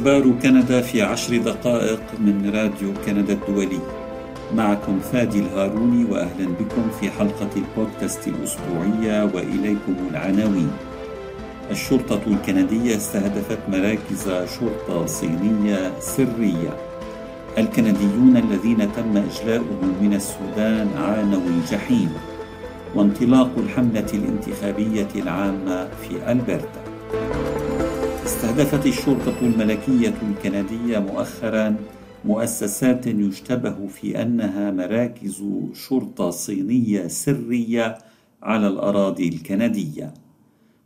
[0.00, 3.80] أخبار كندا في عشر دقائق من راديو كندا الدولي.
[4.54, 10.70] معكم فادي الهاروني وأهلا بكم في حلقة البودكاست الأسبوعية وإليكم العناوين.
[11.70, 14.24] الشرطة الكندية استهدفت مراكز
[14.60, 16.76] شرطة صينية سرية.
[17.58, 22.12] الكنديون الذين تم إجلاؤهم من السودان عانوا الجحيم.
[22.94, 26.80] وانطلاق الحملة الانتخابية العامة في ألبرتا.
[28.24, 31.76] استهدفت الشرطة الملكية الكندية مؤخرا
[32.24, 37.98] مؤسسات يشتبه في أنها مراكز شرطة صينية سرية
[38.42, 40.14] على الأراضي الكندية.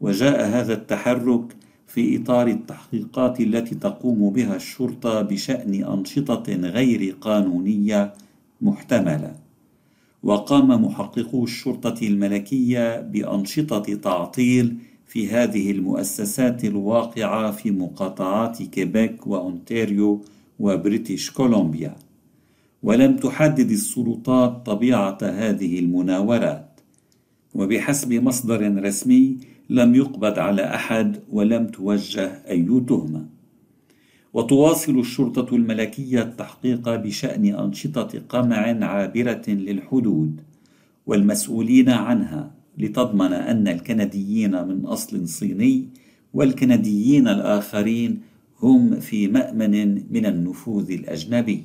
[0.00, 8.12] وجاء هذا التحرك في إطار التحقيقات التي تقوم بها الشرطة بشأن أنشطة غير قانونية
[8.60, 9.34] محتملة.
[10.22, 20.24] وقام محققو الشرطة الملكية بأنشطة تعطيل في هذه المؤسسات الواقعة في مقاطعات كيبيك وأونتاريو
[20.58, 21.96] وبريتش كولومبيا.
[22.82, 26.80] ولم تحدد السلطات طبيعة هذه المناورات.
[27.54, 29.36] وبحسب مصدر رسمي
[29.70, 33.26] لم يقبض على أحد ولم توجه أي تهمة.
[34.34, 40.40] وتواصل الشرطة الملكية التحقيق بشأن أنشطة قمع عابرة للحدود
[41.06, 42.55] والمسؤولين عنها.
[42.78, 45.88] لتضمن أن الكنديين من أصل صيني
[46.34, 48.20] والكنديين الآخرين
[48.62, 51.64] هم في مأمن من النفوذ الأجنبي.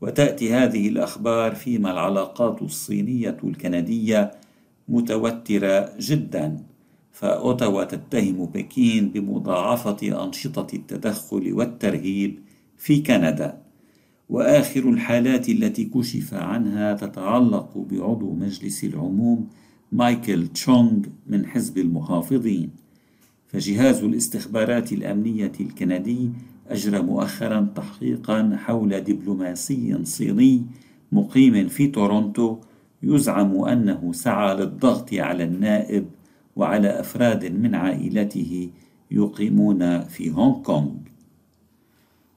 [0.00, 4.30] وتأتي هذه الأخبار فيما العلاقات الصينية الكندية
[4.88, 6.58] متوترة جدا
[7.12, 12.38] فأوتاوا تتهم بكين بمضاعفة أنشطة التدخل والترهيب
[12.78, 13.64] في كندا.
[14.28, 19.48] وآخر الحالات التي كشف عنها تتعلق بعضو مجلس العموم
[19.92, 22.70] مايكل تشونغ من حزب المحافظين.
[23.48, 26.30] فجهاز الاستخبارات الأمنية الكندي
[26.68, 30.62] أجرى مؤخرا تحقيقا حول دبلوماسي صيني
[31.12, 32.58] مقيم في تورونتو
[33.02, 36.06] يزعم أنه سعى للضغط على النائب
[36.56, 38.70] وعلى أفراد من عائلته
[39.10, 40.90] يقيمون في هونغ كونغ.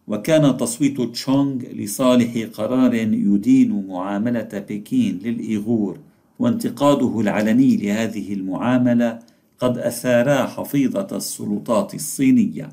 [0.07, 5.99] وكان تصويت تشونغ لصالح قرار يدين معاملة بكين للإيغور
[6.39, 9.19] وانتقاده العلني لهذه المعاملة
[9.59, 12.69] قد أثارا حفيظة السلطات الصينية.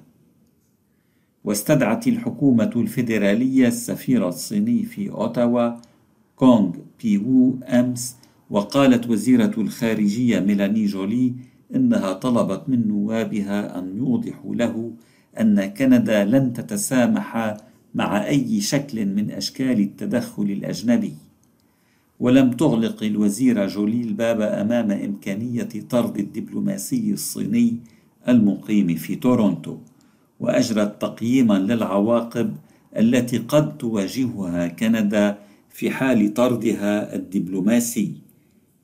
[1.45, 5.71] واستدعت الحكومة الفيدرالية السفير الصيني في أوتاوا
[6.37, 6.71] كونغ
[7.03, 8.17] بيوو أمس
[8.51, 11.35] وقالت وزيرة الخارجية ميلاني جولي
[11.75, 14.93] إنها طلبت من نوابها أن يوضحوا له
[15.41, 17.57] أن كندا لن تتسامح
[17.95, 21.15] مع أي شكل من أشكال التدخل الأجنبي.
[22.25, 27.77] ولم تغلق الوزيرة جولي الباب أمام إمكانية طرد الدبلوماسي الصيني
[28.29, 29.77] المقيم في تورونتو
[30.41, 32.55] وأجرت تقييما للعواقب
[32.97, 35.39] التي قد تواجهها كندا
[35.71, 38.13] في حال طردها الدبلوماسي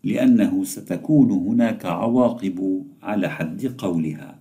[0.05, 4.39] لأنه ستكون هناك عواقب على حد قولها.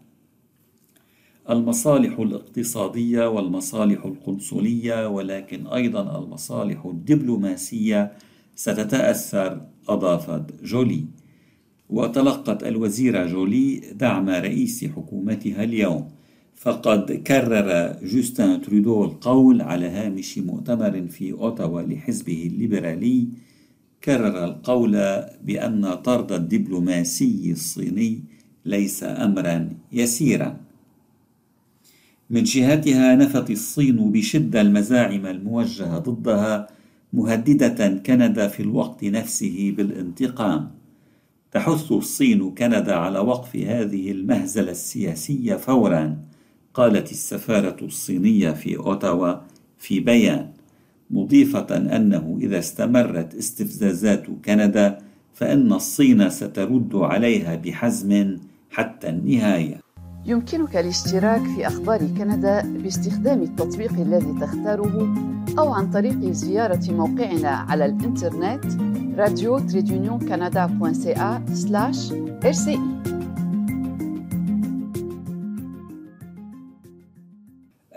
[1.50, 8.12] المصالح الاقتصادية والمصالح القنصلية ولكن أيضا المصالح الدبلوماسية
[8.59, 11.06] ستتأثر أضافت جولي.
[11.90, 16.09] وتلقت الوزيرة جولي دعم رئيس حكومتها اليوم.
[16.56, 23.28] فقد كرر جوستن ترودو القول على هامش مؤتمر في أوتاوا لحزبه الليبرالي.
[24.03, 24.92] كرر القول
[25.44, 28.24] بأن طرد الدبلوماسي الصيني
[28.66, 30.58] ليس أمرا يسيرا.
[32.30, 36.79] من جهتها نفت الصين بشدة المزاعم الموجهة ضدها
[37.14, 40.72] مهددة كندا في الوقت نفسه بالانتقام.
[41.52, 46.18] تحث الصين كندا على وقف هذه المهزلة السياسية فورا
[46.74, 49.34] قالت السفارة الصينية في أوتاوا
[49.78, 50.52] في بيان
[51.09, 54.98] مضيفة أنه إذا استمرت استفزازات كندا
[55.34, 58.38] فإن الصين سترد عليها بحزم
[58.69, 59.81] حتى النهاية.
[60.25, 65.16] يمكنك الاشتراك في أخبار كندا باستخدام التطبيق الذي تختاره
[65.60, 68.66] أو عن طريق زيارة موقعنا على الإنترنت
[69.18, 69.60] radio
[70.30, 71.42] canada.ca
[72.44, 72.80] rci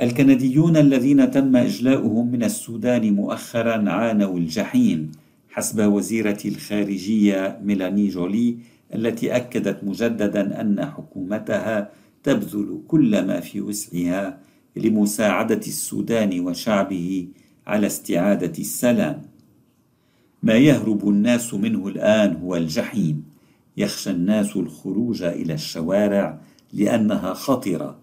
[0.02, 5.12] الكنديون الذين تم إجلاؤهم من السودان مؤخرا عانوا الجحيم
[5.50, 8.56] حسب وزيرة الخارجية ميلاني جولي
[8.94, 11.90] التي أكدت مجددا أن حكومتها
[12.22, 14.38] تبذل كل ما في وسعها
[14.76, 17.28] لمساعدة السودان وشعبه
[17.66, 19.22] على استعادة السلام.
[20.42, 23.24] ما يهرب الناس منه الآن هو الجحيم،
[23.76, 26.40] يخشى الناس الخروج إلى الشوارع
[26.72, 27.98] لأنها خطرة،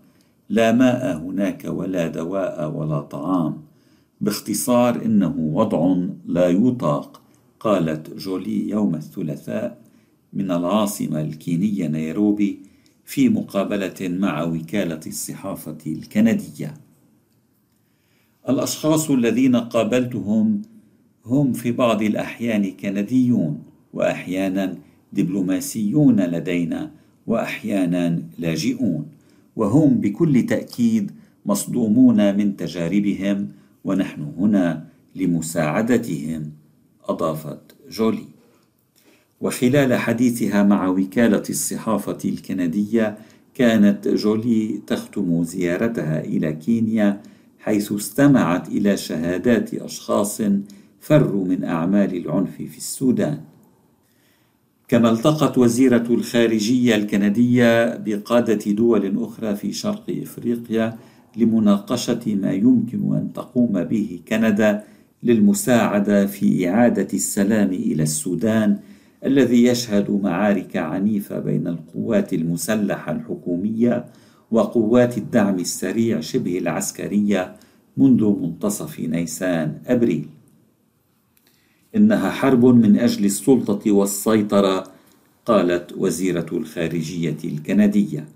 [0.50, 3.62] لا ماء هناك ولا دواء ولا طعام.
[4.22, 5.95] باختصار إنه وضع
[6.25, 7.22] لا يطاق
[7.60, 9.81] قالت جولي يوم الثلاثاء
[10.33, 12.60] من العاصمة الكينية نيروبي
[13.10, 16.74] في مقابلة مع وكالة الصحافة الكندية.
[18.50, 20.62] الأشخاص الذين قابلتهم
[21.26, 23.64] هم في بعض الأحيان كنديون
[23.94, 24.78] وأحيانا
[25.14, 26.92] دبلوماسيون لدينا
[27.28, 29.06] وأحيانا لاجئون.
[29.56, 31.12] وهم بكل تأكيد
[31.46, 33.48] مصدومون من تجاربهم
[33.84, 34.86] ونحن هنا
[35.16, 36.52] لمساعدتهم
[37.04, 38.38] أضافت جولي.
[39.41, 43.18] وخلال حديثها مع وكالة الصحافة الكندية
[43.53, 47.21] كانت جولي تختم زيارتها إلى كينيا
[47.59, 50.41] حيث استمعت إلى شهادات أشخاص
[51.00, 53.39] فروا من أعمال العنف في السودان.
[54.88, 60.97] كما التقت وزيرة الخارجية الكندية بقادة دول أخرى في شرق إفريقيا
[61.38, 64.83] لمناقشة ما يمكن أن تقوم به كندا
[65.24, 68.80] للمساعدة في إعادة السلام إلى السودان
[69.25, 74.06] الذي يشهد معارك عنيفة بين القوات المسلحة الحكومية
[74.51, 77.56] وقوات الدعم السريع شبه العسكرية
[77.98, 80.27] منذ منتصف نيسان أبريل.
[81.95, 84.83] إنها حرب من أجل السلطة والسيطرة
[85.45, 88.27] قالت وزيرة الخارجية الكندية.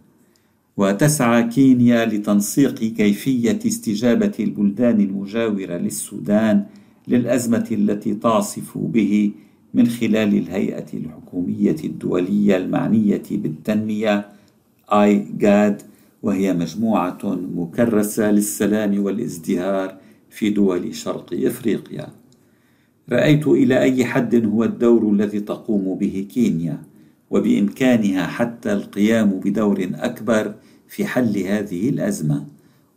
[0.77, 6.65] وتسعى كينيا لتنسيق كيفية استجابة البلدان المجاورة للسودان
[7.07, 9.31] للأزمة التي تعصف به
[9.73, 14.25] من خلال الهيئة الحكومية الدولية المعنية بالتنمية
[14.89, 15.81] آي جاد
[16.23, 17.19] وهي مجموعة
[17.55, 19.97] مكرسة للسلام والازدهار
[20.29, 22.07] في دول شرق إفريقيا.
[23.09, 26.81] رأيت إلى أي حد هو الدور الذي تقوم به كينيا
[27.29, 30.55] وبإمكانها حتى القيام بدور أكبر
[30.87, 32.45] في حل هذه الأزمة.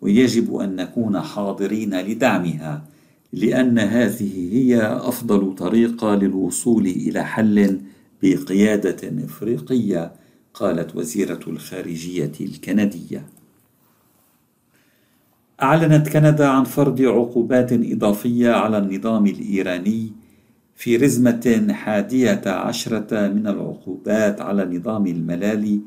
[0.00, 2.84] ويجب أن نكون حاضرين لدعمها.
[3.32, 7.80] لأن هذه هي أفضل طريقة للوصول إلى حل
[8.22, 10.12] بقيادة إفريقية
[10.54, 13.26] قالت وزيرة الخارجية الكندية.
[15.62, 20.12] أعلنت كندا عن فرض عقوبات إضافية على النظام الإيراني
[20.76, 25.80] في رزمة حادية عشرة من العقوبات على نظام الملالي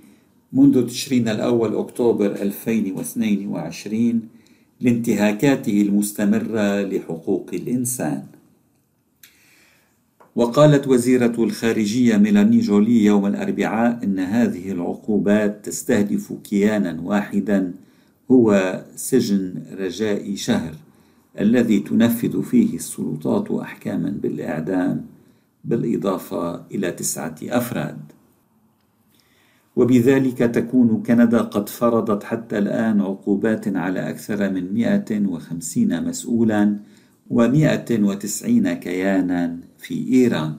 [0.54, 4.22] منذ تشرين الأول أكتوبر 2022
[4.81, 8.24] لانتهاكاته المستمرة لحقوق الإنسان.
[10.36, 17.74] وقالت وزيرة الخارجية ميلاني جولي يوم الأربعاء إن هذه العقوبات تستهدف كيانا واحدا
[18.31, 20.74] هو سجن رجاء شهر
[21.40, 25.06] الذي تنفذ فيه السلطات أحكاما بالإعدام
[25.66, 27.98] بالإضافة إلى تسعة أفراد.
[29.80, 36.76] وبذلك تكون كندا قد فرضت حتى الآن عقوبات على أكثر من 150 مسؤولا
[37.34, 40.56] و190 كيانا في إيران.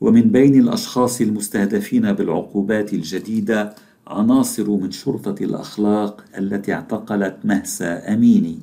[0.00, 3.74] ومن بين الأشخاص المستهدفين بالعقوبات الجديدة
[4.06, 8.58] عناصر من شرطة الأخلاق التي اعتقلت مهسا أميني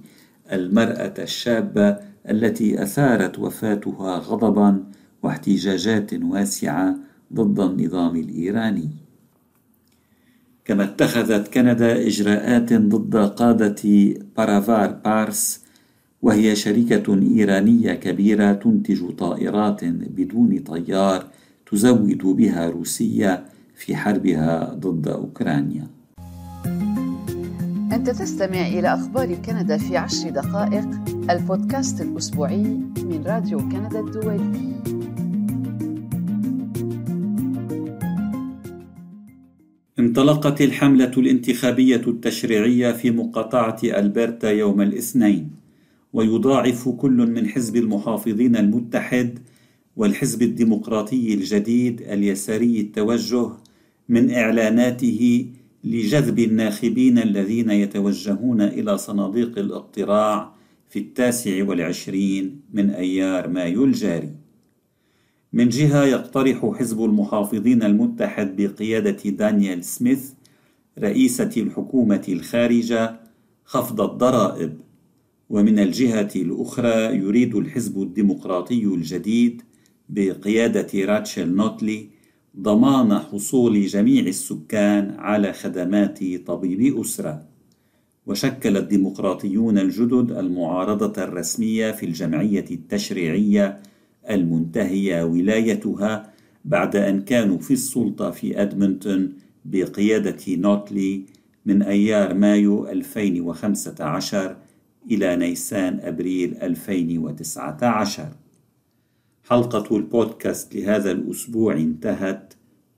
[0.51, 1.97] المرأة الشابة
[2.29, 4.83] التي أثارت وفاتها غضبا
[5.23, 6.95] واحتجاجات واسعة
[7.33, 9.06] ضد النظام الإيراني.
[10.67, 13.81] كما اتخذت كندا إجراءات ضد قادة
[14.37, 15.63] بارافار بارس
[16.21, 21.25] وهي شركة إيرانية كبيرة تنتج طائرات بدون طيار
[21.71, 23.45] تزود بها روسيا
[23.75, 25.87] في حربها ضد أوكرانيا.
[27.93, 30.87] أنت تستمع إلى أخبار كندا في عشر دقائق
[31.29, 32.63] البودكاست الأسبوعي
[32.97, 34.96] من راديو كندا الدولي.
[40.17, 45.51] انطلقت الحملة الانتخابية التشريعية في مقاطعة ألبرتا يوم الاثنين
[46.13, 49.39] ويضاعف كل من حزب المحافظين المتحد
[49.95, 53.49] والحزب الديمقراطي الجديد اليساري التوجه
[54.09, 55.45] من إعلاناته
[55.83, 60.53] لجذب الناخبين الذين يتوجهون إلى صناديق الاقتراع
[60.89, 64.46] في التاسع والعشرين من أيار مايو الجاري.
[65.53, 70.31] من جهة يقترح حزب المحافظين المتحد بقيادة دانيال سميث
[70.99, 73.19] رئيسة الحكومة الخارجة
[73.65, 74.77] خفض الضرائب.
[75.49, 79.61] ومن الجهة الأخرى يريد الحزب الديمقراطي الجديد
[80.09, 82.09] بقيادة راتشل نوتلي
[82.59, 87.45] ضمان حصول جميع السكان على خدمات طبيب أسرة.
[88.25, 93.79] وشكل الديمقراطيون الجدد المعارضة الرسمية في الجمعية التشريعية
[94.29, 96.33] المنتهية ولايتها
[96.65, 99.33] بعد أن كانوا في السلطة في أدمنتون
[99.65, 101.25] بقيادة نوتلي
[101.65, 104.57] من أيار مايو 2015
[105.11, 108.27] إلى نيسان أبريل 2019
[109.49, 112.53] حلقة البودكاست لهذا الأسبوع انتهت.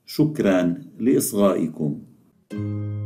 [0.05, 1.99] شكرا لإصغائكم.
[2.51, 2.98] thank you